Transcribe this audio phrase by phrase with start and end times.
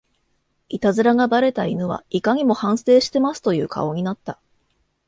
[0.69, 4.39] イタズラがバレた犬はいかにも反省してますという顔になった